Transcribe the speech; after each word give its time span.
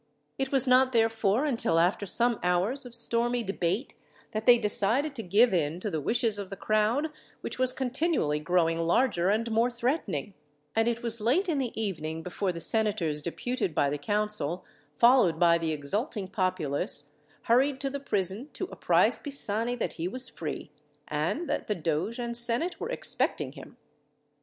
It 0.39 0.51
was 0.51 0.65
not, 0.65 0.93
therefore, 0.93 1.45
until 1.45 1.77
after 1.77 2.07
some 2.07 2.39
hours 2.41 2.87
of 2.87 2.95
stormy 2.95 3.43
debate, 3.43 3.93
that 4.31 4.47
they 4.47 4.57
decided 4.57 5.13
to 5.13 5.21
give 5.21 5.53
in 5.53 5.79
to 5.79 5.91
the 5.91 6.01
wishes 6.01 6.39
of 6.39 6.49
the 6.49 6.55
crowd, 6.55 7.11
which 7.41 7.59
was 7.59 7.71
continually 7.71 8.39
growing 8.39 8.79
larger 8.79 9.29
and 9.29 9.51
more 9.51 9.69
threatening; 9.69 10.33
and 10.75 10.87
it 10.87 11.03
was 11.03 11.21
late 11.21 11.47
in 11.47 11.59
the 11.59 11.79
evening 11.79 12.23
before 12.23 12.51
the 12.51 12.59
senators 12.59 13.21
deputed 13.21 13.75
by 13.75 13.91
the 13.91 13.99
council, 13.99 14.65
followed 14.97 15.39
by 15.39 15.59
the 15.59 15.71
exulting 15.71 16.27
populace, 16.27 17.11
hurried 17.43 17.79
to 17.81 17.91
the 17.91 17.99
prison 17.99 18.49
to 18.53 18.67
apprise 18.71 19.19
Pisani 19.19 19.75
that 19.75 19.93
he 19.93 20.07
was 20.07 20.29
free, 20.29 20.71
and 21.07 21.47
that 21.47 21.67
the 21.67 21.75
doge 21.75 22.17
and 22.17 22.35
senate 22.35 22.79
were 22.79 22.89
expecting 22.89 23.51
him. 23.51 23.77